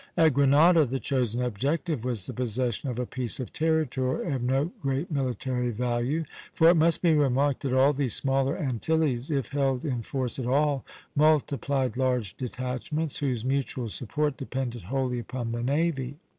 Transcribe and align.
At 0.17 0.33
Grenada 0.33 0.83
the 0.83 0.99
chosen 0.99 1.43
objective 1.43 2.03
was 2.03 2.25
the 2.25 2.33
possession 2.33 2.89
of 2.89 2.97
a 2.97 3.05
piece 3.05 3.39
of 3.39 3.53
territory 3.53 4.33
of 4.33 4.41
no 4.41 4.71
great 4.81 5.11
military 5.11 5.69
value; 5.69 6.25
for 6.53 6.69
it 6.71 6.75
must 6.75 7.03
be 7.03 7.13
remarked 7.13 7.59
that 7.61 7.73
all 7.73 7.93
these 7.93 8.15
smaller 8.15 8.59
Antilles, 8.59 9.29
if 9.29 9.49
held 9.49 9.85
in 9.85 10.01
force 10.01 10.39
at 10.39 10.47
all, 10.47 10.83
multiplied 11.15 11.97
large 11.97 12.35
detachments, 12.35 13.19
whose 13.19 13.45
mutual 13.45 13.89
support 13.89 14.37
depended 14.37 14.81
wholly 14.85 15.19
upon 15.19 15.51
the 15.51 15.61
navy. 15.61 16.17